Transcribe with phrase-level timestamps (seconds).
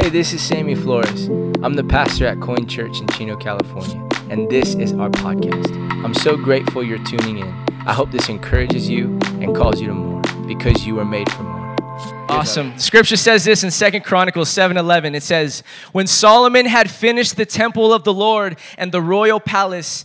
[0.00, 1.26] Hey, this is Sammy Flores.
[1.60, 5.74] I'm the pastor at Coin Church in Chino, California, and this is our podcast.
[6.04, 7.66] I'm so grateful you're tuning in.
[7.84, 11.42] I hope this encourages you and calls you to more because you were made for
[11.42, 11.74] more.
[12.28, 12.78] Awesome.
[12.78, 15.16] Scripture says this in Second Chronicles 7:11.
[15.16, 20.04] It says, "When Solomon had finished the temple of the Lord and the royal palace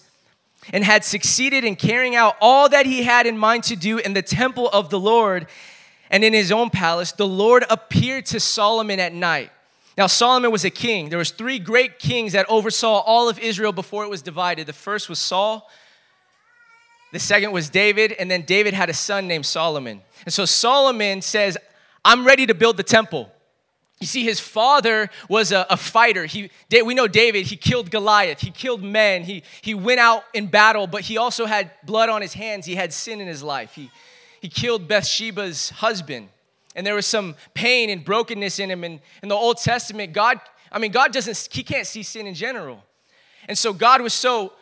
[0.72, 4.16] and had succeeded in carrying out all that he had in mind to do in
[4.16, 5.46] the temple of the Lord
[6.10, 9.52] and in his own palace, the Lord appeared to Solomon at night."
[9.98, 11.10] Now Solomon was a king.
[11.10, 14.68] There was three great kings that oversaw all of Israel before it was divided.
[14.68, 15.70] The first was Saul,
[17.12, 20.02] the second was David, and then David had a son named Solomon.
[20.26, 21.58] And so Solomon says,
[22.04, 23.32] I'm ready to build the temple.
[24.00, 26.26] You see, his father was a, a, fighter.
[26.26, 30.48] He, we know David, he killed Goliath, he killed men, he, he went out in
[30.48, 32.66] battle, but he also had blood on his hands.
[32.66, 33.76] He had sin in his life.
[33.76, 33.92] He,
[34.42, 36.30] he killed Bathsheba's husband,
[36.76, 38.84] and there was some pain and brokenness in him.
[38.84, 40.40] And in the Old Testament, God,
[40.72, 42.84] I mean, God doesn't, he can't see sin in general.
[43.48, 44.54] And so God was so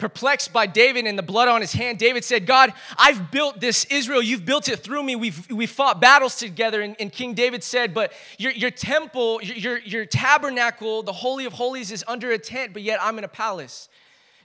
[0.00, 3.84] perplexed by David and the blood on his hand, David said, God, I've built this
[3.84, 4.22] Israel.
[4.22, 5.14] You've built it through me.
[5.14, 6.80] We've, we've fought battles together.
[6.80, 11.52] And, and King David said, But your, your temple, your, your tabernacle, the Holy of
[11.52, 13.88] Holies is under a tent, but yet I'm in a palace.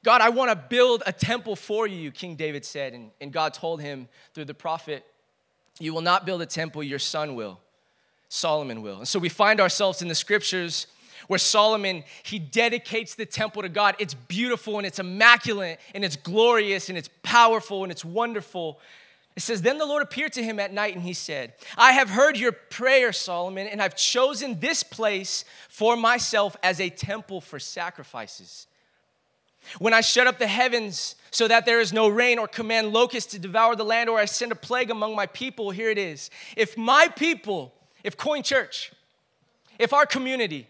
[0.03, 2.93] God, I want to build a temple for you, King David said.
[2.93, 5.03] And, and God told him through the prophet,
[5.79, 7.59] You will not build a temple, your son will.
[8.29, 8.99] Solomon will.
[8.99, 10.87] And so we find ourselves in the scriptures
[11.27, 13.95] where Solomon, he dedicates the temple to God.
[13.99, 18.79] It's beautiful and it's immaculate and it's glorious and it's powerful and it's wonderful.
[19.35, 22.09] It says, Then the Lord appeared to him at night and he said, I have
[22.09, 27.59] heard your prayer, Solomon, and I've chosen this place for myself as a temple for
[27.59, 28.67] sacrifices.
[29.79, 33.31] When I shut up the heavens so that there is no rain or command locusts
[33.31, 36.29] to devour the land or I send a plague among my people, here it is.
[36.55, 38.91] If my people, if Coin Church,
[39.77, 40.67] if our community,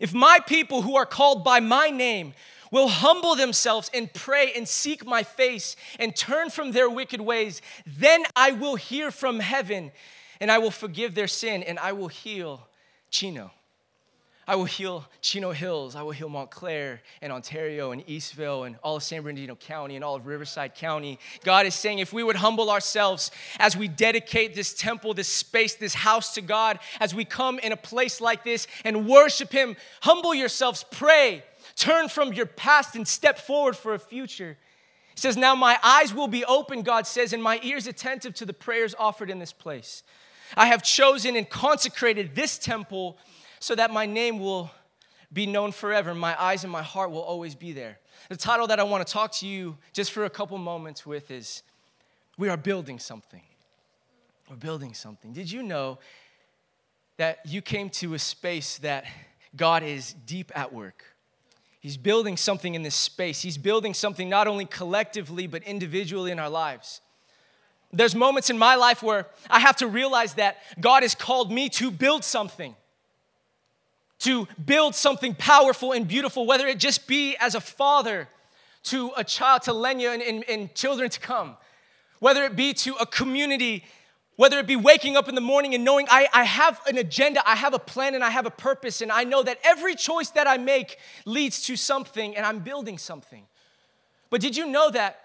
[0.00, 2.34] if my people who are called by my name
[2.70, 7.62] will humble themselves and pray and seek my face and turn from their wicked ways,
[7.86, 9.92] then I will hear from heaven
[10.40, 12.68] and I will forgive their sin and I will heal
[13.10, 13.50] Chino.
[14.48, 15.96] I will heal Chino Hills.
[15.96, 20.04] I will heal Montclair and Ontario and Eastvale and all of San Bernardino County and
[20.04, 21.18] all of Riverside County.
[21.42, 25.74] God is saying if we would humble ourselves as we dedicate this temple, this space,
[25.74, 29.74] this house to God, as we come in a place like this and worship Him,
[30.02, 31.42] humble yourselves, pray,
[31.74, 34.56] turn from your past and step forward for a future.
[35.16, 38.44] He says, Now my eyes will be open, God says, and my ears attentive to
[38.44, 40.04] the prayers offered in this place.
[40.56, 43.18] I have chosen and consecrated this temple
[43.60, 44.70] so that my name will
[45.32, 46.14] be known forever.
[46.14, 47.98] My eyes and my heart will always be there.
[48.28, 51.30] The title that I want to talk to you just for a couple moments with
[51.30, 51.62] is
[52.38, 53.42] We Are Building Something.
[54.48, 55.32] We're building something.
[55.32, 55.98] Did you know
[57.16, 59.04] that you came to a space that
[59.56, 61.16] God is deep at work?
[61.80, 63.42] He's building something in this space.
[63.42, 67.00] He's building something not only collectively, but individually in our lives.
[67.92, 71.68] There's moments in my life where I have to realize that God has called me
[71.70, 72.76] to build something
[74.20, 78.28] to build something powerful and beautiful, whether it just be as a father
[78.84, 81.56] to a child, to Lenya and, and, and, children to come,
[82.20, 83.84] whether it be to a community,
[84.36, 87.46] whether it be waking up in the morning and knowing I, I have an agenda,
[87.46, 90.30] I have a plan, and I have a purpose, and I know that every choice
[90.30, 93.46] that I make leads to something, and I'm building something.
[94.30, 95.20] But did you know that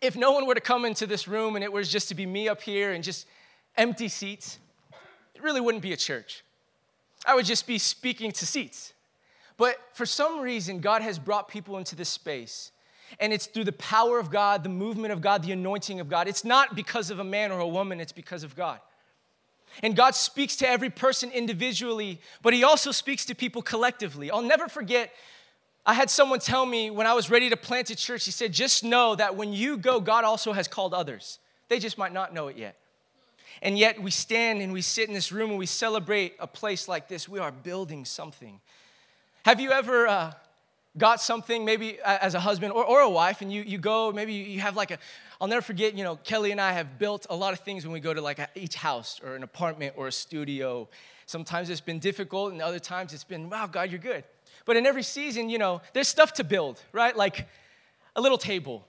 [0.00, 2.26] if no one were to come into this room and it was just to be
[2.26, 3.26] me up here and just
[3.76, 4.58] empty seats,
[5.34, 6.43] it really wouldn't be a church.
[7.26, 8.92] I would just be speaking to seats.
[9.56, 12.72] But for some reason, God has brought people into this space.
[13.20, 16.26] And it's through the power of God, the movement of God, the anointing of God.
[16.26, 18.80] It's not because of a man or a woman, it's because of God.
[19.82, 24.30] And God speaks to every person individually, but He also speaks to people collectively.
[24.30, 25.12] I'll never forget,
[25.86, 28.52] I had someone tell me when I was ready to plant a church, he said,
[28.52, 31.38] Just know that when you go, God also has called others.
[31.68, 32.76] They just might not know it yet.
[33.62, 36.88] And yet we stand and we sit in this room and we celebrate a place
[36.88, 37.28] like this.
[37.28, 38.60] We are building something.
[39.44, 40.32] Have you ever uh,
[40.96, 44.32] got something, maybe as a husband or, or a wife, and you, you go, maybe
[44.32, 44.98] you have like a,
[45.40, 47.92] I'll never forget, you know, Kelly and I have built a lot of things when
[47.92, 50.88] we go to like a, each house or an apartment or a studio.
[51.26, 54.24] Sometimes it's been difficult, and other times it's been, wow, God, you're good.
[54.66, 57.16] But in every season, you know, there's stuff to build, right?
[57.16, 57.48] Like
[58.16, 58.86] a little table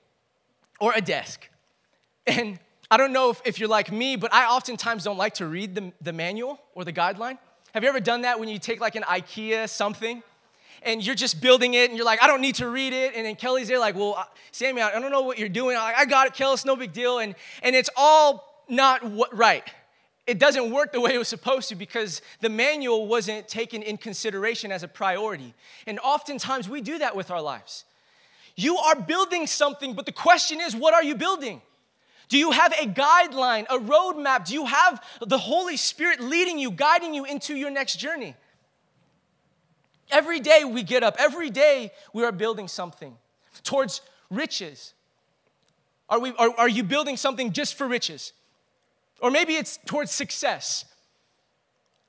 [0.79, 1.50] or a desk.
[2.27, 2.59] And
[2.89, 5.75] I don't know if, if you're like me, but I oftentimes don't like to read
[5.75, 7.37] the, the manual or the guideline.
[7.73, 10.23] Have you ever done that when you take like an IKEA something
[10.83, 13.15] and you're just building it and you're like, I don't need to read it.
[13.15, 15.75] And then Kelly's there like, well, uh, Sammy, I don't know what you're doing.
[15.75, 17.19] I'm like, I got it, Kelly, it's no big deal.
[17.19, 19.01] And, and it's all not
[19.33, 19.63] right.
[20.27, 23.97] it doesn't work the way it was supposed to because the manual wasn't taken in
[23.97, 25.53] consideration as a priority.
[25.85, 27.85] And oftentimes we do that with our lives.
[28.55, 31.61] You are building something, but the question is, what are you building?
[32.27, 34.45] Do you have a guideline, a roadmap?
[34.45, 38.36] Do you have the Holy Spirit leading you, guiding you into your next journey?
[40.12, 43.16] Every day we get up, every day we are building something
[43.63, 44.94] towards riches.
[46.10, 48.33] Are, we, are, are you building something just for riches?
[49.21, 50.86] Or maybe it's towards success.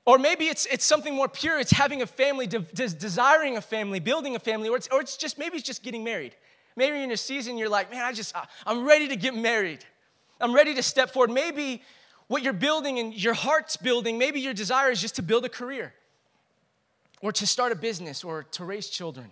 [0.05, 1.59] Or maybe it's, it's something more pure.
[1.59, 5.01] It's having a family, de- de- desiring a family, building a family, or it's, or
[5.01, 6.35] it's just maybe it's just getting married.
[6.75, 8.35] Maybe in a season you're like, man, I just,
[8.65, 9.83] I'm ready to get married.
[10.39, 11.31] I'm ready to step forward.
[11.31, 11.81] Maybe
[12.27, 15.49] what you're building and your heart's building, maybe your desire is just to build a
[15.49, 15.93] career
[17.21, 19.31] or to start a business or to raise children.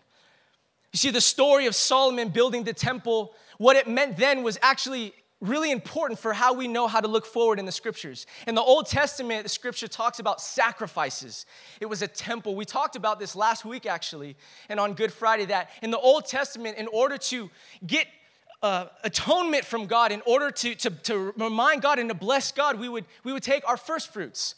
[0.92, 5.14] You see, the story of Solomon building the temple, what it meant then was actually
[5.42, 8.26] really important for how we know how to look forward in the scriptures.
[8.48, 11.46] In the Old Testament, the scripture talks about sacrifices.
[11.82, 12.56] It was a temple.
[12.56, 14.38] We talked about this last week, actually,
[14.70, 17.50] and on Good Friday, that in the Old Testament, in order to
[17.86, 18.08] get
[18.66, 22.80] uh, atonement from God, in order to, to, to remind God and to bless God,
[22.80, 24.56] we would, we would take our first fruits.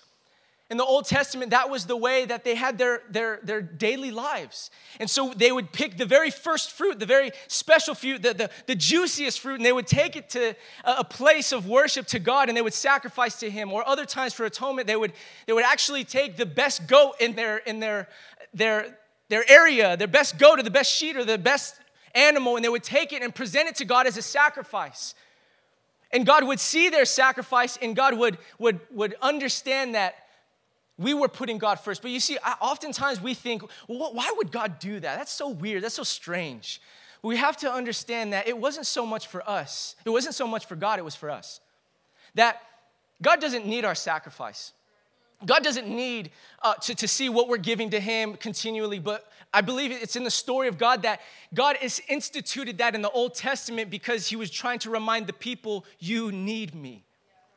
[0.69, 4.11] In the Old Testament, that was the way that they had their, their, their daily
[4.11, 4.71] lives.
[5.01, 8.49] And so they would pick the very first fruit, the very special fruit, the, the,
[8.65, 10.55] the juiciest fruit, and they would take it to
[10.85, 13.73] a place of worship to God and they would sacrifice to Him.
[13.73, 15.11] Or other times for atonement, they would,
[15.47, 18.07] they would actually take the best goat in their, in their,
[18.53, 21.75] their, their area, their best goat or the best sheep or the best
[22.15, 25.13] animal, and they would take it and present it to God as a sacrifice.
[26.11, 30.15] And God would see their sacrifice and God would, would, would understand that
[30.97, 32.01] we were putting God first.
[32.01, 35.17] But you see, oftentimes we think, well, why would God do that?
[35.17, 35.83] That's so weird.
[35.83, 36.81] That's so strange.
[37.21, 40.65] We have to understand that it wasn't so much for us, it wasn't so much
[40.65, 41.59] for God, it was for us.
[42.35, 42.61] That
[43.21, 44.73] God doesn't need our sacrifice.
[45.45, 46.31] God doesn't need
[46.63, 50.23] uh, to, to see what we're giving to Him continually, but I believe it's in
[50.23, 51.21] the story of God that
[51.53, 51.77] God
[52.09, 56.31] instituted that in the Old Testament because He was trying to remind the people, you
[56.31, 57.05] need me.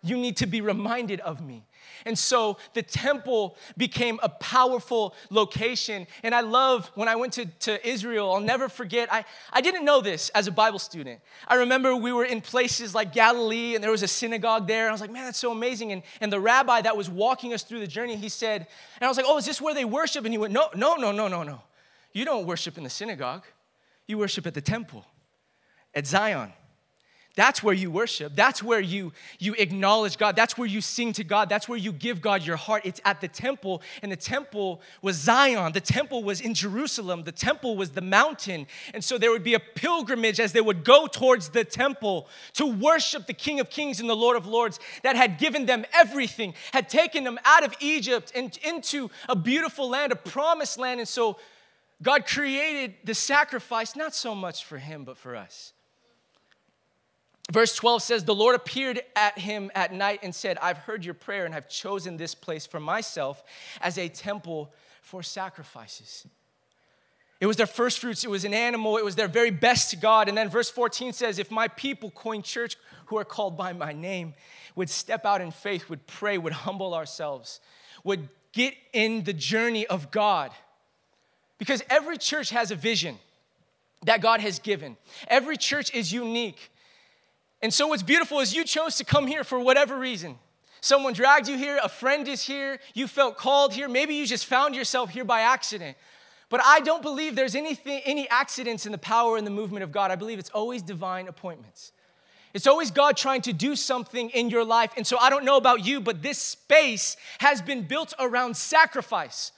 [0.02, 1.66] You need to be reminded of me.
[2.06, 6.06] And so the temple became a powerful location.
[6.22, 9.84] And I love when I went to, to Israel, I'll never forget, I, I didn't
[9.84, 11.20] know this as a Bible student.
[11.46, 14.84] I remember we were in places like Galilee and there was a synagogue there.
[14.84, 15.92] And I was like, man, that's so amazing.
[15.92, 18.66] And, and the rabbi that was walking us through the journey, he said,
[18.96, 20.24] and I was like, oh, is this where they worship?
[20.24, 21.60] And he went, no, no, no, no, no, no.
[22.12, 23.44] You don't worship in the synagogue,
[24.06, 25.04] you worship at the temple,
[25.94, 26.52] at Zion.
[27.36, 28.34] That's where you worship.
[28.34, 30.34] That's where you, you acknowledge God.
[30.34, 31.48] That's where you sing to God.
[31.48, 32.82] That's where you give God your heart.
[32.84, 35.72] It's at the temple, and the temple was Zion.
[35.72, 37.22] The temple was in Jerusalem.
[37.22, 38.66] The temple was the mountain.
[38.92, 42.66] And so there would be a pilgrimage as they would go towards the temple to
[42.66, 46.54] worship the King of Kings and the Lord of Lords that had given them everything,
[46.72, 50.98] had taken them out of Egypt and into a beautiful land, a promised land.
[50.98, 51.38] And so
[52.02, 55.72] God created the sacrifice not so much for him, but for us.
[57.50, 61.14] Verse 12 says, The Lord appeared at him at night and said, I've heard your
[61.14, 63.42] prayer and I've chosen this place for myself
[63.80, 66.26] as a temple for sacrifices.
[67.40, 69.96] It was their first fruits, it was an animal, it was their very best to
[69.96, 70.28] God.
[70.28, 72.76] And then verse 14 says, If my people, Coin Church,
[73.06, 74.34] who are called by my name,
[74.76, 77.60] would step out in faith, would pray, would humble ourselves,
[78.04, 80.52] would get in the journey of God.
[81.60, 83.18] Because every church has a vision
[84.02, 84.96] that God has given,
[85.28, 86.72] every church is unique.
[87.62, 90.38] And so, what's beautiful is you chose to come here for whatever reason.
[90.80, 94.46] Someone dragged you here, a friend is here, you felt called here, maybe you just
[94.46, 95.98] found yourself here by accident.
[96.48, 99.92] But I don't believe there's anything, any accidents in the power and the movement of
[99.92, 100.10] God.
[100.10, 101.92] I believe it's always divine appointments.
[102.54, 104.92] It's always God trying to do something in your life.
[104.96, 109.52] And so I don't know about you, but this space has been built around sacrifice.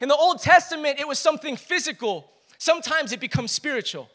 [0.00, 2.30] In the Old Testament, it was something physical.
[2.58, 4.08] Sometimes it becomes spiritual.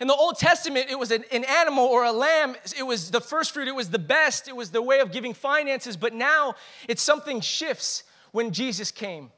[0.00, 2.54] In the Old Testament, it was an, an, animal or a lamb.
[2.76, 3.66] It was the first fruit.
[3.66, 4.46] It was the best.
[4.46, 5.96] It was the way of giving finances.
[5.96, 6.54] But now
[6.86, 9.30] it's something shifts when Jesus came.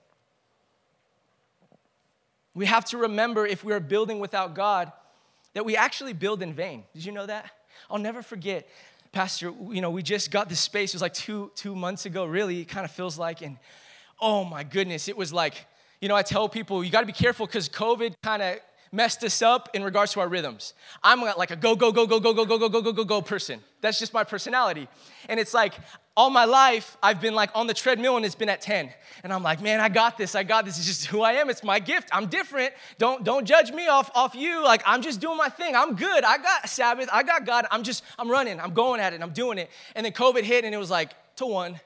[2.54, 4.90] We have to remember if we are building without God,
[5.54, 6.82] that we actually build in vain.
[6.92, 7.50] Did you know that?
[7.88, 8.68] I'll never forget,
[9.12, 10.90] Pastor, you know, we just got this space.
[10.90, 13.42] It was like two, two months ago, really, it kind of feels like.
[13.42, 13.58] And
[14.20, 15.66] oh my goodness, it was like,
[16.00, 18.58] you know, I tell people, you got to be careful because COVID kind of
[18.92, 20.74] messed us up in regards to our rhythms.
[21.02, 23.22] I'm like a go, go, go, go, go, go, go, go, go, go, go, go
[23.22, 23.60] person.
[23.80, 24.88] That's just my personality.
[25.28, 25.74] And it's like
[26.16, 28.90] all my life, I've been like on the treadmill and it's been at 10.
[29.22, 30.34] And I'm like, man, I got this.
[30.34, 30.78] I got this.
[30.78, 31.50] It's just who I am.
[31.50, 32.08] It's my gift.
[32.12, 32.72] I'm different.
[32.98, 34.64] Don't, don't judge me off, off you.
[34.64, 35.76] Like, I'm just doing my thing.
[35.76, 36.24] I'm good.
[36.24, 37.08] I got Sabbath.
[37.12, 37.66] I got God.
[37.70, 38.58] I'm just, I'm running.
[38.58, 39.22] I'm going at it.
[39.22, 39.70] I'm doing it.
[39.94, 41.78] And then COVID hit and it was like, to one,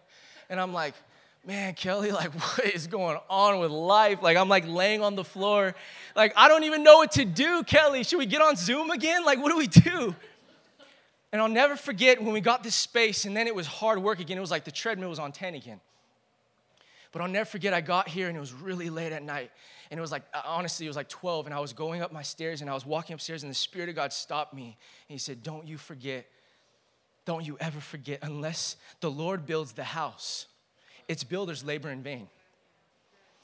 [0.49, 0.95] And I'm like,
[1.47, 4.23] man, Kelly, like, what is going on with life?
[4.23, 5.75] Like, I'm like laying on the floor.
[6.15, 8.05] Like, I don't even know what to do, Kelly.
[8.05, 9.25] Should we get on Zoom again?
[9.25, 10.15] Like, what do we do?
[11.33, 14.21] And I'll never forget when we got this space, and then it was hard work
[14.21, 14.37] again.
[14.37, 15.81] It was like the treadmill was on 10 again.
[17.11, 19.51] But I'll never forget, I got here and it was really late at night.
[19.91, 22.11] And it was like, uh, honestly, it was like 12, and I was going up
[22.11, 24.65] my stairs and I was walking upstairs, and the Spirit of God stopped me.
[25.09, 26.27] And He said, Don't you forget,
[27.27, 30.47] don't you ever forget, unless the Lord builds the house,
[31.09, 32.29] its builders labor in vain.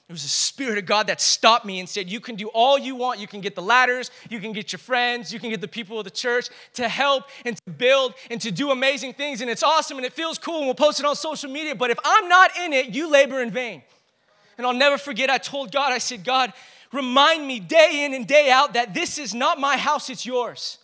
[0.08, 2.78] It was the Spirit of God that stopped me and said, You can do all
[2.78, 3.20] you want.
[3.20, 5.98] You can get the ladders, you can get your friends, you can get the people
[5.98, 9.42] of the church to help and to build and to do amazing things.
[9.42, 11.74] And it's awesome and it feels cool and we'll post it on social media.
[11.74, 13.82] But if I'm not in it, you labor in vain.
[14.56, 16.54] And I'll never forget, I told God, I said, God,
[16.90, 20.78] remind me day in and day out that this is not my house, it's yours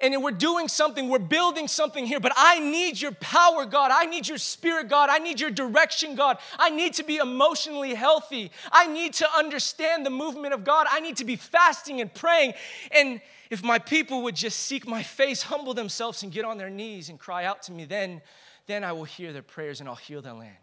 [0.00, 3.90] and we're doing something, we're building something here, but I need your power, God.
[3.92, 5.10] I need your spirit, God.
[5.10, 6.38] I need your direction, God.
[6.58, 8.50] I need to be emotionally healthy.
[8.72, 10.86] I need to understand the movement of God.
[10.90, 12.54] I need to be fasting and praying.
[12.90, 16.70] And if my people would just seek my face, humble themselves, and get on their
[16.70, 18.22] knees and cry out to me, then,
[18.66, 20.56] then I will hear their prayers and I'll heal their land.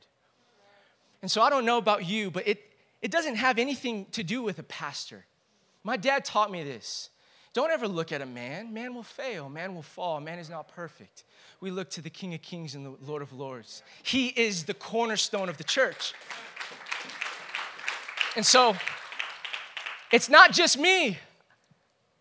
[1.21, 2.63] And so I don't know about you, but it,
[3.01, 5.25] it doesn't have anything to do with a pastor.
[5.83, 7.09] My dad taught me this.
[7.57, 8.71] Don't ever look at a man.
[8.71, 11.23] Man will fail, man will fall, man is not perfect.
[11.59, 13.81] We look to the King of Kings and the Lord of Lords.
[14.03, 16.13] He is the cornerstone of the church.
[18.35, 18.75] And so,
[20.11, 21.17] it's not just me.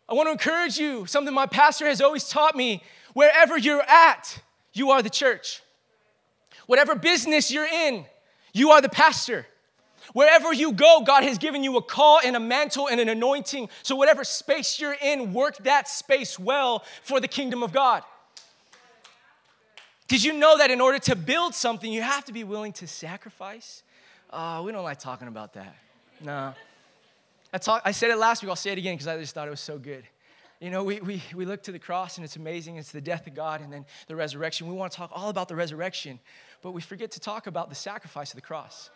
[0.08, 4.40] I want to encourage you, something my pastor has always taught me wherever you're at,
[4.72, 5.60] you are the church.
[6.64, 8.06] Whatever business you're in,
[8.54, 9.46] you are the pastor.
[10.12, 13.68] Wherever you go, God has given you a call and a mantle and an anointing.
[13.82, 18.02] So, whatever space you're in, work that space well for the kingdom of God.
[20.08, 22.86] Did you know that in order to build something, you have to be willing to
[22.86, 23.82] sacrifice?
[24.30, 25.74] Oh, we don't like talking about that.
[26.20, 26.54] No.
[27.52, 29.48] I, talk, I said it last week, I'll say it again because I just thought
[29.48, 30.04] it was so good.
[30.60, 32.76] You know, we, we, we look to the cross and it's amazing.
[32.76, 34.68] It's the death of God and then the resurrection.
[34.68, 36.18] We want to talk all about the resurrection,
[36.62, 38.90] but we forget to talk about the sacrifice of the cross.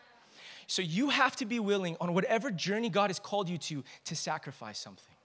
[0.71, 4.15] So you have to be willing on whatever journey God has called you to to
[4.15, 5.17] sacrifice something.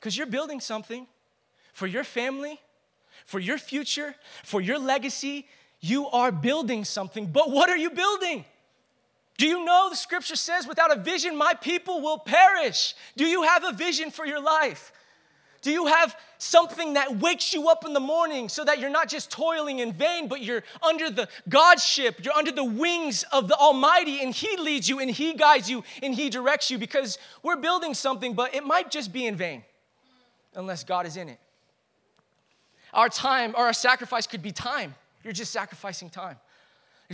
[0.00, 1.06] Because you're building something
[1.72, 2.60] for your family,
[3.26, 5.46] for your future, for your legacy.
[5.78, 8.44] You are building something, but what are you building?
[9.38, 12.96] Do you know the scripture says, without a vision, my people will perish?
[13.16, 14.92] Do you have a vision for your life?
[15.64, 19.08] Do you have something that wakes you up in the morning so that you're not
[19.08, 23.56] just toiling in vain, but you're under the Godship, you're under the wings of the
[23.56, 27.56] Almighty, and He leads you and He guides you and He directs you because we're
[27.56, 29.64] building something, but it might just be in vain
[30.54, 31.40] unless God is in it.
[32.92, 34.94] Our time or our sacrifice could be time.
[35.22, 36.36] You're just sacrificing time.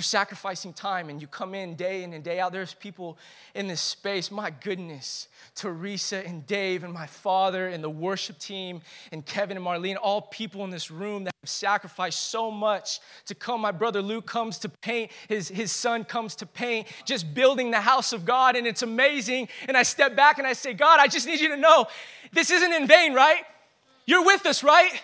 [0.01, 2.53] You're sacrificing time and you come in day in and day out.
[2.53, 3.19] There's people
[3.55, 8.81] in this space, my goodness, Teresa and Dave and my father and the worship team
[9.13, 13.35] and Kevin and Marlene, all people in this room that have sacrificed so much to
[13.35, 13.61] come.
[13.61, 17.83] My brother Luke comes to paint, his, his son comes to paint, just building the
[17.83, 19.51] house of God, and it's amazing.
[19.69, 21.89] And I step back and I say, God, I just need you to know
[22.33, 23.43] this isn't in vain, right?
[24.07, 24.99] You're with us, right?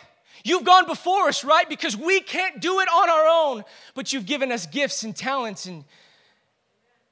[0.47, 1.69] You've gone before us, right?
[1.69, 3.65] Because we can't do it on our own,
[3.97, 5.83] but you've given us gifts and talents, and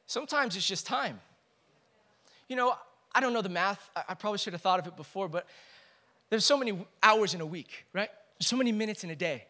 [0.06, 1.18] sometimes it's just time.
[2.48, 2.76] You know,
[3.12, 3.90] I don't know the math.
[4.08, 5.48] I probably should have thought of it before, but
[6.30, 8.08] there's so many hours in a week, right?
[8.38, 9.46] So many minutes in a day.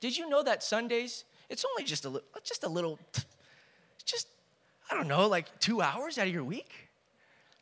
[0.00, 2.98] Did you know that Sundays, it's only just a little, just a little,
[4.04, 4.26] just,
[4.90, 6.72] I don't know, like two hours out of your week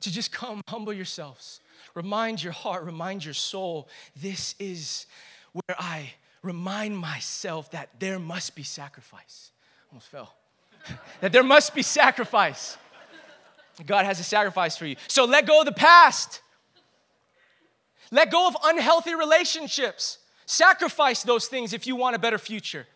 [0.00, 1.60] to just come humble yourselves
[1.94, 5.06] Remind your heart, remind your soul, this is
[5.52, 9.50] where I remind myself that there must be sacrifice.
[9.90, 10.34] Almost fell.
[11.20, 12.76] that there must be sacrifice.
[13.86, 14.96] God has a sacrifice for you.
[15.08, 16.42] So let go of the past.
[18.10, 20.18] Let go of unhealthy relationships.
[20.46, 22.86] Sacrifice those things if you want a better future.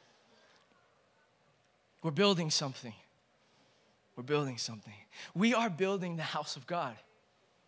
[2.03, 2.93] We're building something.
[4.17, 4.93] We're building something.
[5.35, 6.95] We are building the house of God.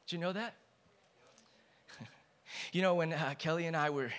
[0.07, 0.55] Do you know that?
[2.73, 4.11] You know, when uh, Kelly and I were,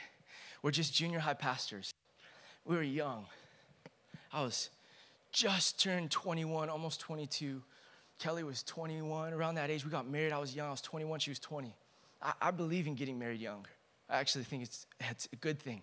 [0.62, 1.94] were just junior high pastors,
[2.66, 3.26] we were young.
[4.34, 4.70] I was
[5.32, 7.62] just turned 21, almost 22.
[8.20, 9.86] Kelly was 21, around that age.
[9.86, 10.32] We got married.
[10.32, 10.68] I was young.
[10.68, 11.20] I was 21.
[11.20, 11.74] She was 20.
[12.22, 13.66] I, I believe in getting married young.
[14.10, 15.82] I actually think it's, it's a good thing.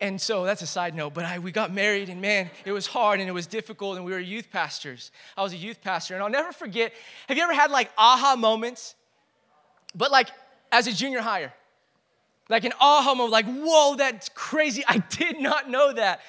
[0.00, 2.86] And so that's a side note, but I, we got married, and man, it was
[2.86, 5.10] hard and it was difficult, and we were youth pastors.
[5.36, 6.94] I was a youth pastor, and I'll never forget.
[7.28, 8.94] Have you ever had like aha moments?
[9.94, 10.30] But like
[10.72, 11.52] as a junior higher.
[12.48, 14.82] Like an aha moment, like, whoa, that's crazy.
[14.86, 16.20] I did not know that.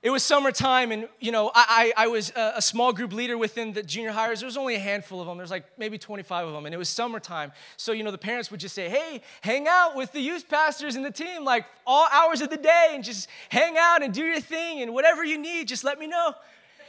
[0.00, 3.36] it was summertime and you know I, I, I was a, a, small group leader
[3.36, 6.46] within the junior highers there was only a handful of them there's like maybe 25
[6.46, 9.20] of them and it was summertime so you know the parents would just say hey
[9.40, 12.92] hang out with the youth pastors and the team like all hours of the day
[12.94, 16.06] and just hang out and do your thing and whatever you need just let me
[16.06, 16.32] know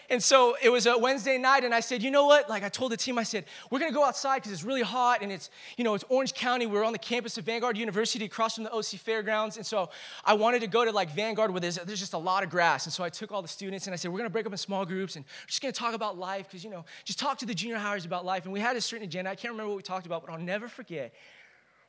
[0.09, 2.49] and so it was a Wednesday night, and I said, you know what?
[2.49, 5.21] Like I told the team, I said, we're gonna go outside because it's really hot,
[5.21, 6.65] and it's, you know, it's Orange County.
[6.65, 9.57] We're on the campus of Vanguard University across from the OC Fairgrounds.
[9.57, 9.89] And so
[10.25, 12.85] I wanted to go to like Vanguard where there's, there's just a lot of grass.
[12.85, 14.57] And so I took all the students and I said, we're gonna break up in
[14.57, 17.45] small groups and we're just gonna talk about life, because you know, just talk to
[17.45, 18.43] the junior highers about life.
[18.45, 19.29] And we had a certain agenda.
[19.29, 21.13] I can't remember what we talked about, but I'll never forget.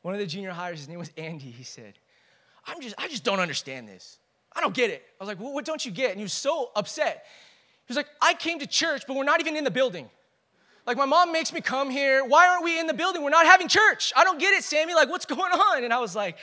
[0.03, 1.95] One of the junior highers, his name was Andy, he said,
[2.67, 4.19] I'm just, I just don't understand this.
[4.53, 5.05] I don't get it.
[5.21, 6.11] I was like, well, what don't you get?
[6.11, 7.25] And he was so upset.
[7.90, 10.09] He's like, I came to church, but we're not even in the building.
[10.87, 12.25] Like, my mom makes me come here.
[12.25, 13.20] Why aren't we in the building?
[13.20, 14.12] We're not having church.
[14.14, 14.94] I don't get it, Sammy.
[14.94, 15.82] Like, what's going on?
[15.82, 16.37] And I was like,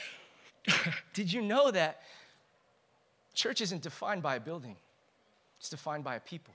[1.14, 2.02] Did you know that
[3.32, 4.76] church isn't defined by a building,
[5.58, 6.52] it's defined by a people?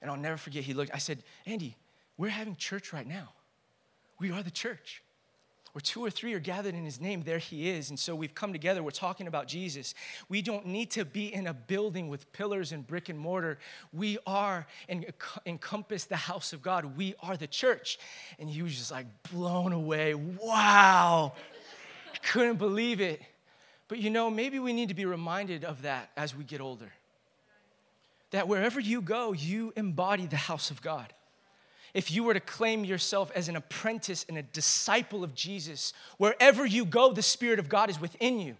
[0.00, 1.76] And I'll never forget, he looked, I said, Andy,
[2.16, 3.30] we're having church right now.
[4.20, 5.01] We are the church
[5.72, 7.88] where two or three are gathered in his name, there he is.
[7.88, 9.94] And so we've come together, we're talking about Jesus.
[10.28, 13.58] We don't need to be in a building with pillars and brick and mortar.
[13.92, 15.06] We are and
[15.46, 16.96] encompass the house of God.
[16.96, 17.98] We are the church.
[18.38, 20.14] And he was just like blown away.
[20.14, 21.32] Wow.
[22.12, 23.22] I couldn't believe it.
[23.88, 26.92] But you know, maybe we need to be reminded of that as we get older.
[28.30, 31.12] That wherever you go, you embody the house of God
[31.94, 36.64] if you were to claim yourself as an apprentice and a disciple of Jesus, wherever
[36.64, 38.56] you go, the Spirit of God is within you.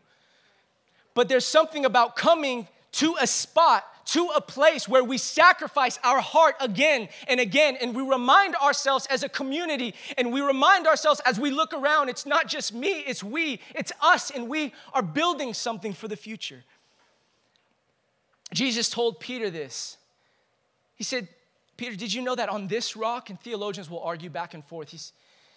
[1.15, 6.21] But there's something about coming to a spot, to a place where we sacrifice our
[6.21, 11.21] heart again and again, and we remind ourselves as a community, and we remind ourselves
[11.25, 15.03] as we look around, it's not just me, it's we, it's us, and we are
[15.03, 16.65] building something for the future.
[18.53, 19.97] Jesus told Peter this.
[20.95, 21.29] He said,
[21.76, 24.90] Peter, did you know that on this rock, and theologians will argue back and forth,
[24.90, 25.12] he's,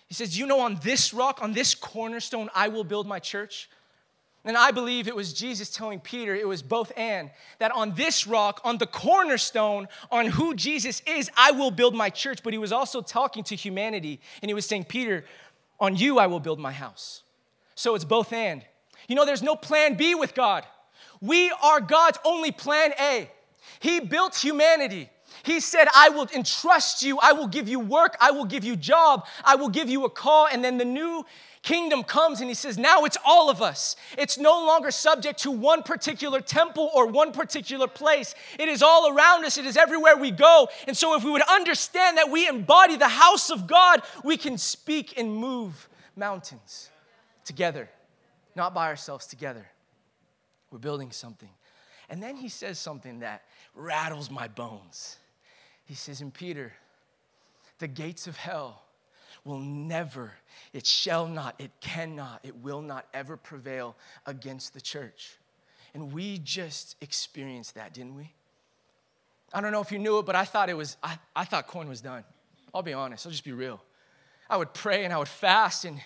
[0.07, 3.69] he says, You know, on this rock, on this cornerstone, I will build my church.
[4.45, 8.27] And I believe it was Jesus telling Peter, it was both and, that on this
[8.27, 12.43] rock, on the cornerstone, on who Jesus is, I will build my church.
[12.43, 15.25] But he was also talking to humanity, and he was saying, Peter,
[15.79, 17.23] on you I will build my house.
[17.73, 18.63] So it's both and.
[19.07, 20.63] You know, there's no plan B with God.
[21.21, 23.29] We are God's only plan A.
[23.79, 25.09] He built humanity.
[25.45, 28.75] He said, I will entrust you, I will give you work, I will give you
[28.75, 30.47] job, I will give you a call.
[30.51, 31.23] And then the new
[31.61, 33.95] kingdom comes and he says, now it's all of us.
[34.17, 38.33] It's no longer subject to one particular temple or one particular place.
[38.57, 40.67] It is all around us, it is everywhere we go.
[40.87, 44.57] And so, if we would understand that we embody the house of God, we can
[44.57, 46.89] speak and move mountains
[47.43, 47.87] together,
[48.55, 49.67] not by ourselves, together.
[50.71, 51.49] We're building something.
[52.09, 53.43] And then he says something that
[53.75, 55.17] rattles my bones.
[55.85, 56.73] He says in Peter,
[57.79, 58.83] the gates of hell
[59.43, 60.33] will never,
[60.73, 63.95] it shall not, it cannot, it will not ever prevail
[64.25, 65.37] against the church.
[65.93, 68.33] And we just experienced that, didn't we?
[69.53, 71.67] I don't know if you knew it, but I thought it was, I, I thought
[71.67, 72.23] coin was done.
[72.73, 73.81] I'll be honest, I'll just be real.
[74.49, 75.99] I would pray and I would fast and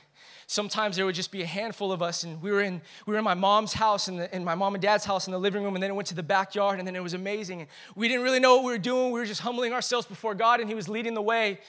[0.47, 3.19] sometimes there would just be a handful of us and we were in we were
[3.19, 5.75] in my mom's house and in my mom and dad's house in the living room
[5.75, 8.23] and then it went to the backyard and then it was amazing and we didn't
[8.23, 10.75] really know what we were doing we were just humbling ourselves before god and he
[10.75, 11.59] was leading the way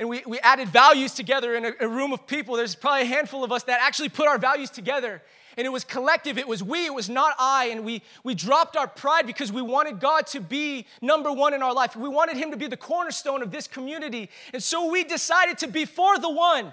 [0.00, 2.56] and we, we added values together in a, a room of people.
[2.56, 5.20] There's probably a handful of us that actually put our values together
[5.56, 8.76] and it was collective it was we it was not i and we we dropped
[8.76, 12.36] our pride because we wanted god to be number one in our life we wanted
[12.36, 16.18] him to be the cornerstone of this community and so we decided to be for
[16.18, 16.72] the one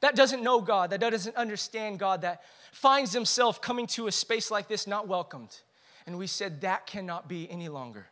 [0.00, 4.50] that doesn't know God, that doesn't understand God, that finds himself coming to a space
[4.50, 5.60] like this not welcomed.
[6.06, 8.06] And we said that cannot be any longer.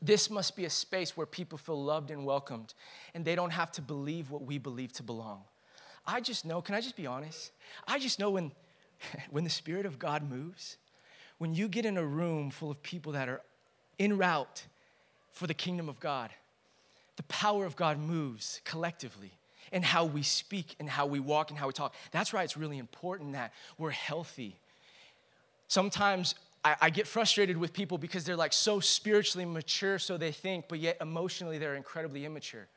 [0.00, 2.74] This must be a space where people feel loved and welcomed,
[3.14, 5.42] and they don't have to believe what we believe to belong.
[6.06, 7.52] I just know, can I just be honest?
[7.86, 8.52] I just know when,
[9.30, 10.76] when the Spirit of God moves,
[11.38, 13.42] when you get in a room full of people that are
[13.98, 14.66] en route
[15.32, 16.30] for the kingdom of God,
[17.16, 19.32] the power of God moves collectively
[19.72, 21.94] and how we speak and how we walk and how we talk.
[22.12, 24.56] That's why it's really important that we're healthy.
[25.68, 30.30] Sometimes I, I, get frustrated with people because they're like so spiritually mature, so they
[30.30, 32.68] think, but yet emotionally they're incredibly immature.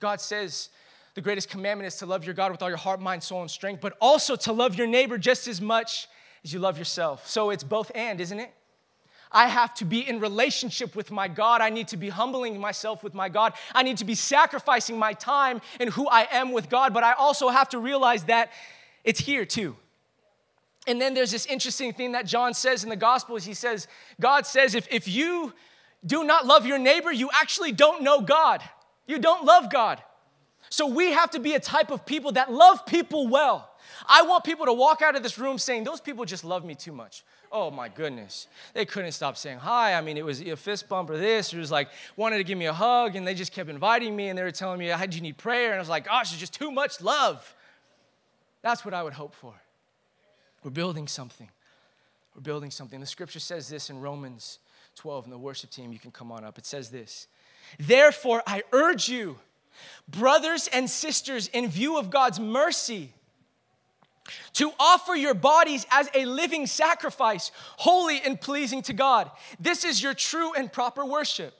[0.00, 0.70] God says
[1.14, 3.50] the greatest commandment is to love your God with all your heart, mind, soul, and
[3.50, 6.08] strength, but also to love your neighbor just as much
[6.44, 7.28] as you love yourself.
[7.28, 8.52] So it's both and, isn't it?
[9.30, 11.60] I have to be in relationship with my God.
[11.60, 13.52] I need to be humbling myself with my God.
[13.74, 16.94] I need to be sacrificing my time and who I am with God.
[16.94, 18.52] But I also have to realize that
[19.02, 19.76] it's here too.
[20.86, 23.44] And then there's this interesting thing that John says in the Gospels.
[23.44, 23.88] He says,
[24.20, 25.52] God says, if, if you
[26.06, 28.62] do not love your neighbor, you actually don't know God.
[29.06, 30.02] You don't love God.
[30.74, 33.70] So we have to be a type of people that love people well.
[34.08, 36.74] I want people to walk out of this room saying, Those people just love me
[36.74, 37.22] too much.
[37.52, 38.48] Oh my goodness.
[38.72, 39.94] They couldn't stop saying hi.
[39.94, 41.52] I mean, it was a fist bump or this.
[41.52, 44.30] It was like, wanted to give me a hug, and they just kept inviting me,
[44.30, 45.66] and they were telling me, How do you need prayer?
[45.66, 47.54] And I was like, Gosh, it's just too much love.
[48.60, 49.54] That's what I would hope for.
[50.64, 51.50] We're building something.
[52.34, 52.98] We're building something.
[52.98, 54.58] The scripture says this in Romans
[54.96, 56.58] 12, and the worship team, you can come on up.
[56.58, 57.28] It says this
[57.78, 59.36] Therefore, I urge you,
[60.08, 63.12] brothers and sisters, in view of God's mercy,
[64.54, 69.30] to offer your bodies as a living sacrifice, holy and pleasing to God.
[69.60, 71.54] This is your true and proper worship.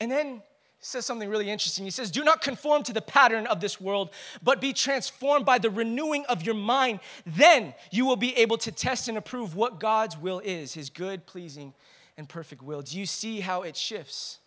[0.00, 0.40] And then he
[0.86, 1.84] says something really interesting.
[1.84, 4.10] He says, Do not conform to the pattern of this world,
[4.42, 7.00] but be transformed by the renewing of your mind.
[7.26, 11.26] Then you will be able to test and approve what God's will is, his good,
[11.26, 11.74] pleasing,
[12.16, 12.82] and perfect will.
[12.82, 14.38] Do you see how it shifts?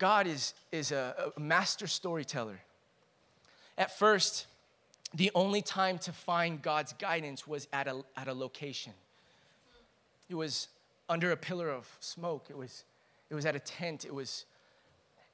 [0.00, 2.58] God is, is a, a master storyteller.
[3.78, 4.46] At first,
[5.14, 8.94] the only time to find God's guidance was at a, at a location.
[10.28, 10.68] It was
[11.08, 12.46] under a pillar of smoke.
[12.48, 12.84] It was,
[13.28, 14.04] it was at a tent.
[14.04, 14.46] It was,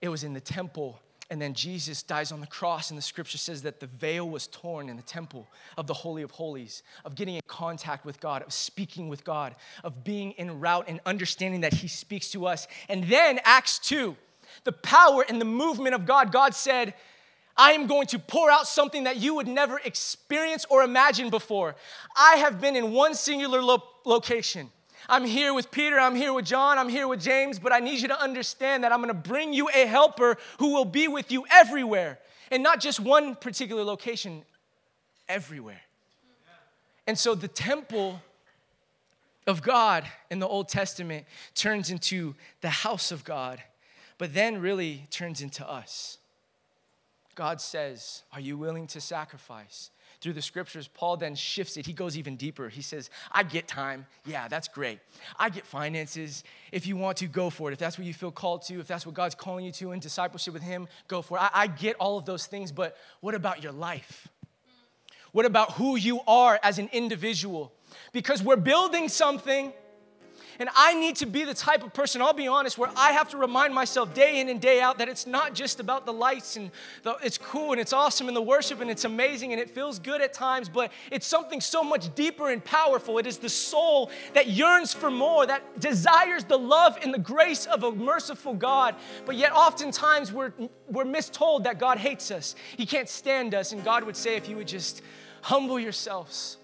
[0.02, 0.98] it was in the temple.
[1.30, 4.46] And then Jesus dies on the cross, and the scripture says that the veil was
[4.46, 8.42] torn in the temple of the Holy of Holies, of getting in contact with God,
[8.42, 12.68] of speaking with God, of being in route and understanding that He speaks to us.
[12.88, 14.16] And then, Acts 2,
[14.64, 16.94] the power and the movement of God, God said,
[17.56, 21.74] I am going to pour out something that you would never experience or imagine before.
[22.16, 24.70] I have been in one singular lo- location.
[25.08, 28.00] I'm here with Peter, I'm here with John, I'm here with James, but I need
[28.00, 31.46] you to understand that I'm gonna bring you a helper who will be with you
[31.50, 32.18] everywhere.
[32.50, 34.42] And not just one particular location,
[35.28, 35.80] everywhere.
[37.06, 38.20] And so the temple
[39.46, 43.62] of God in the Old Testament turns into the house of God,
[44.18, 46.18] but then really turns into us.
[47.34, 49.90] God says, Are you willing to sacrifice?
[50.22, 51.84] Through the scriptures, Paul then shifts it.
[51.84, 52.70] He goes even deeper.
[52.70, 54.06] He says, I get time.
[54.24, 54.98] Yeah, that's great.
[55.38, 56.42] I get finances.
[56.72, 57.74] If you want to, go for it.
[57.74, 60.00] If that's what you feel called to, if that's what God's calling you to in
[60.00, 61.42] discipleship with Him, go for it.
[61.42, 64.28] I, I get all of those things, but what about your life?
[65.32, 67.74] What about who you are as an individual?
[68.14, 69.74] Because we're building something
[70.58, 73.28] and I need to be the type of person, I'll be honest, where I have
[73.30, 76.56] to remind myself day in and day out that it's not just about the lights
[76.56, 76.70] and
[77.02, 79.98] the, it's cool and it's awesome and the worship and it's amazing and it feels
[79.98, 83.18] good at times, but it's something so much deeper and powerful.
[83.18, 87.66] It is the soul that yearns for more, that desires the love and the grace
[87.66, 88.94] of a merciful God.
[89.24, 90.52] But yet, oftentimes, we're,
[90.88, 92.54] we're mistold that God hates us.
[92.76, 93.72] He can't stand us.
[93.72, 95.02] And God would say, if you would just
[95.42, 96.58] humble yourselves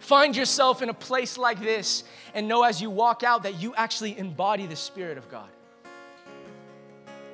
[0.00, 2.04] Find yourself in a place like this
[2.34, 5.48] and know as you walk out that you actually embody the Spirit of God.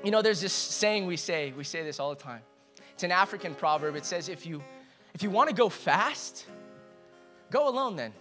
[0.05, 2.41] You know, there's this saying we say, we say this all the time.
[2.95, 3.95] It's an African proverb.
[3.97, 4.63] It says, if you,
[5.15, 6.47] if you want to go fast,
[7.51, 8.13] go alone then.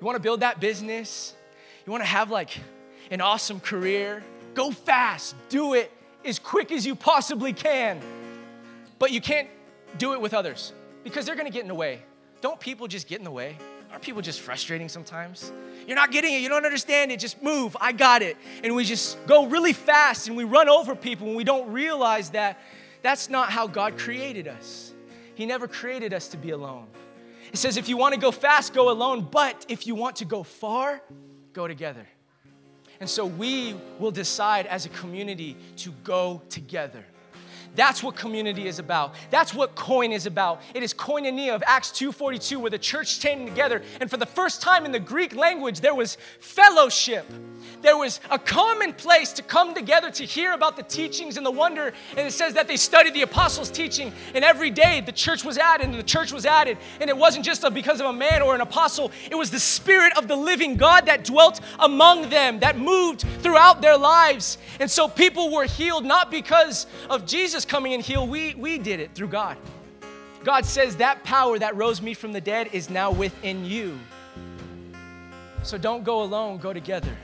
[0.00, 1.34] You want to build that business,
[1.84, 2.58] you want to have like
[3.10, 5.92] an awesome career, go fast, do it
[6.24, 8.00] as quick as you possibly can.
[8.98, 9.48] But you can't
[9.98, 10.72] do it with others
[11.04, 12.02] because they're going to get in the way.
[12.40, 13.56] Don't people just get in the way?
[13.90, 15.52] Aren't people just frustrating sometimes?
[15.86, 16.40] You're not getting it.
[16.40, 17.18] You don't understand it.
[17.18, 17.76] Just move.
[17.80, 18.36] I got it.
[18.62, 22.30] And we just go really fast and we run over people and we don't realize
[22.30, 22.60] that
[23.02, 24.92] that's not how God created us.
[25.34, 26.86] He never created us to be alone.
[27.52, 30.24] It says if you want to go fast, go alone, but if you want to
[30.24, 31.02] go far,
[31.52, 32.06] go together.
[33.00, 37.04] And so we will decide as a community to go together.
[37.76, 39.14] That's what community is about.
[39.30, 40.60] That's what coin is about.
[40.74, 44.60] It is koinonia of Acts 2:42 where the church standing together and for the first
[44.60, 47.26] time in the Greek language there was fellowship.
[47.82, 51.50] There was a common place to come together to hear about the teachings and the
[51.50, 55.44] wonder and it says that they studied the apostles' teaching and every day the church
[55.44, 58.42] was added and the church was added and it wasn't just because of a man
[58.42, 62.58] or an apostle, it was the spirit of the living God that dwelt among them
[62.60, 64.58] that moved throughout their lives.
[64.80, 68.78] And so people were healed not because of Jesus Jesus coming and heal, we, we
[68.78, 69.58] did it through God.
[70.44, 73.98] God says that power that rose me from the dead is now within you.
[75.62, 77.14] So don't go alone, go together.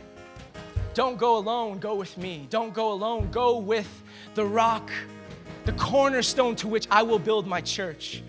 [0.92, 2.46] Don't go alone, go with me.
[2.51, 3.88] Don't go alone, go with
[4.35, 4.90] the rock,
[5.64, 8.22] the cornerstone to which I will build my church.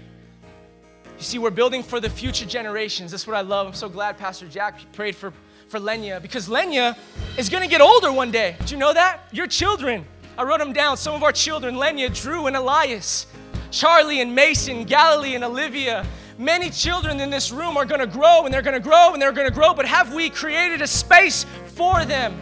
[1.17, 3.11] You see, we're building for the future generations.
[3.11, 3.67] That's what I love.
[3.67, 5.33] I'm so glad Pastor Jack prayed for,
[5.67, 6.97] for Lenya because Lenya
[7.37, 8.55] is gonna get older one day.
[8.59, 9.27] Did you know that?
[9.33, 10.05] Your children
[10.37, 10.97] I wrote them down.
[10.97, 13.27] Some of our children, Lenya, Drew, and Elias,
[13.71, 16.05] Charlie and Mason, Galilee and Olivia,
[16.39, 19.19] Many children in this room are going to grow and they're going to grow and
[19.19, 22.37] they're going to grow, but have we created a space for them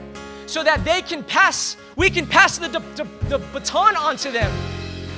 [0.47, 4.51] so that they can pass, we can pass the, the, the baton onto them?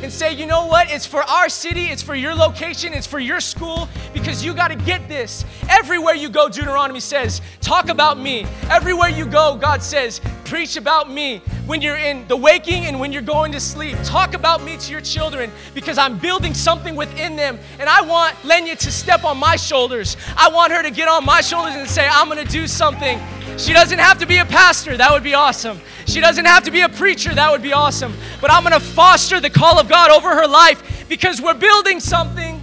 [0.04, 0.92] and say, you know what?
[0.92, 4.68] It's for our city, it's for your location, it's for your school, because you got
[4.68, 5.44] to get this.
[5.70, 8.46] Everywhere you go, Deuteronomy says, talk about me.
[8.70, 11.42] Everywhere you go, God says, preach about me.
[11.66, 14.92] When you're in the waking and when you're going to sleep, talk about me to
[14.92, 17.60] your children because I'm building something within them.
[17.80, 20.16] And I want Lenya to step on my shoulders.
[20.38, 23.20] I want her to get on my shoulders and say, I'm going to do something.
[23.58, 25.82] She doesn't have to be a pastor, that would be awesome.
[26.06, 28.14] She doesn't have to be a preacher, that would be awesome.
[28.40, 32.62] But I'm gonna foster the call of God over her life because we're building something.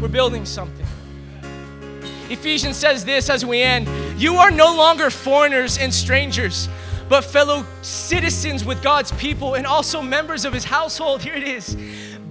[0.00, 0.86] We're building something.
[2.30, 6.68] Ephesians says this as we end You are no longer foreigners and strangers,
[7.08, 11.22] but fellow citizens with God's people and also members of his household.
[11.22, 11.76] Here it is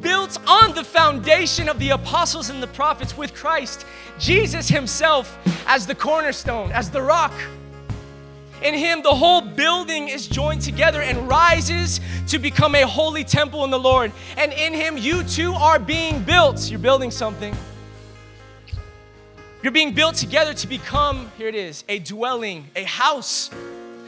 [0.02, 3.86] built on the foundation of the apostles and the prophets with Christ,
[4.20, 7.34] Jesus himself as the cornerstone, as the rock.
[8.64, 13.64] In him, the whole building is joined together and rises to become a holy temple
[13.64, 14.12] in the Lord.
[14.38, 16.70] And in him, you too are being built.
[16.70, 17.56] You're building something.
[19.64, 23.52] You're being built together to become, here it is, a dwelling, a house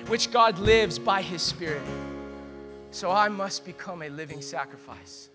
[0.08, 1.84] which God lives by his Spirit.
[2.90, 5.30] So I must become a living sacrifice.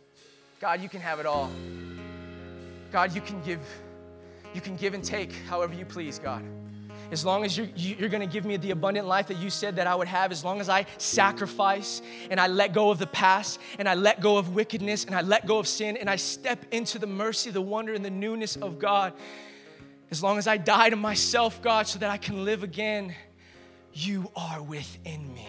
[0.60, 1.52] God, you can have it all.
[2.90, 3.60] God, you can give,
[4.54, 6.42] you can give and take however you please, God.
[7.12, 9.86] As long as you're, you're to give me the abundant life that you said that
[9.86, 13.60] I would have, as long as I sacrifice and I let go of the past
[13.78, 16.64] and I let go of wickedness and I let go of sin and I step
[16.72, 19.12] into the mercy, the wonder, and the newness of God,
[20.10, 23.14] as long as I die to myself, God, so that I can live again,
[23.92, 25.46] you are within me.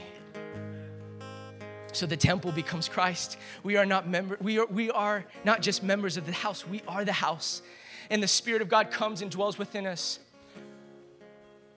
[1.92, 3.38] So the temple becomes Christ.
[3.64, 6.82] We are not member, we are, we are not just members of the house, we
[6.88, 7.62] are the house.
[8.10, 10.20] And the Spirit of God comes and dwells within us.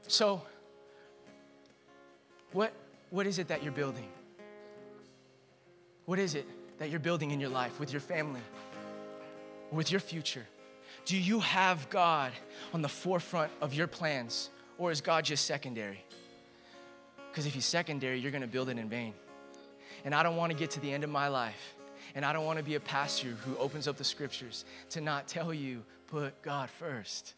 [0.08, 0.42] So,
[2.52, 2.72] what,
[3.10, 4.08] what is it that you're building?
[6.04, 6.46] What is it
[6.78, 8.40] that you're building in your life with your family,
[9.70, 10.46] with your future?
[11.04, 12.32] Do you have God
[12.72, 16.04] on the forefront of your plans, or is God just secondary?
[17.30, 19.14] Because if He's secondary, you're going to build it in vain.
[20.04, 21.74] And I don't want to get to the end of my life,
[22.14, 25.26] and I don't want to be a pastor who opens up the scriptures to not
[25.26, 27.34] tell you, put God first.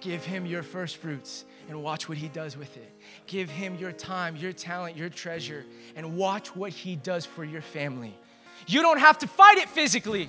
[0.00, 2.92] Give Him your first fruits and watch what He does with it.
[3.26, 5.64] Give Him your time, your talent, your treasure,
[5.96, 8.16] and watch what He does for your family.
[8.66, 10.26] You don't have to fight it physically.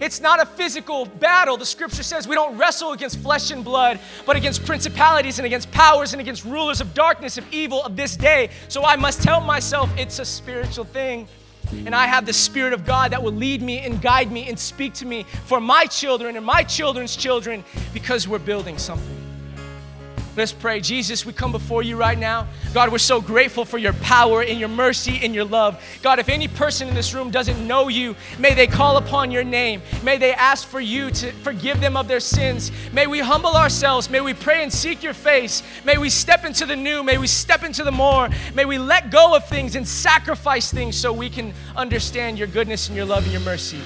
[0.00, 1.58] It's not a physical battle.
[1.58, 5.70] The scripture says we don't wrestle against flesh and blood, but against principalities and against
[5.70, 8.48] powers and against rulers of darkness of evil of this day.
[8.68, 11.28] So I must tell myself it's a spiritual thing.
[11.86, 14.58] And I have the Spirit of God that will lead me and guide me and
[14.58, 19.19] speak to me for my children and my children's children because we're building something.
[20.36, 20.80] Let's pray.
[20.80, 22.46] Jesus, we come before you right now.
[22.72, 25.82] God, we're so grateful for your power and your mercy and your love.
[26.02, 29.42] God, if any person in this room doesn't know you, may they call upon your
[29.42, 29.82] name.
[30.04, 32.70] May they ask for you to forgive them of their sins.
[32.92, 34.08] May we humble ourselves.
[34.08, 35.64] May we pray and seek your face.
[35.84, 37.02] May we step into the new.
[37.02, 38.28] May we step into the more.
[38.54, 42.86] May we let go of things and sacrifice things so we can understand your goodness
[42.86, 43.80] and your love and your mercy.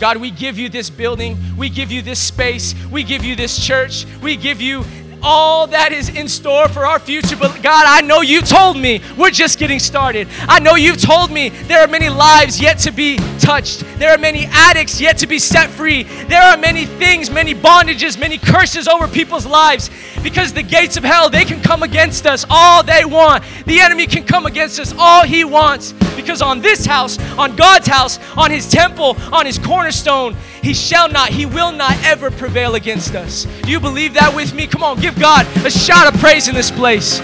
[0.00, 1.36] God, we give you this building.
[1.58, 2.74] We give you this space.
[2.90, 4.06] We give you this church.
[4.22, 4.82] We give you
[5.22, 7.36] all that is in store for our future.
[7.36, 10.28] But God, I know you told me we're just getting started.
[10.40, 13.84] I know you've told me there are many lives yet to be touched.
[13.98, 16.04] There are many addicts yet to be set free.
[16.04, 19.90] There are many things, many bondages, many curses over people's lives
[20.22, 23.44] because the gates of hell, they can come against us all they want.
[23.66, 27.86] The enemy can come against us all he wants because on this house, on God's
[27.86, 32.74] house, on his temple, on his cornerstone, he shall not, he will not ever prevail
[32.74, 33.46] against us.
[33.62, 34.66] Do you believe that with me?
[34.66, 37.18] Come on, give God a shout of praise in this place.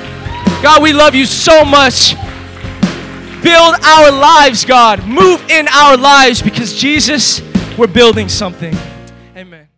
[0.62, 2.14] God, we love you so much.
[3.42, 5.06] Build our lives, God.
[5.06, 7.40] Move in our lives because Jesus,
[7.78, 8.74] we're building something.
[9.36, 9.68] Amen.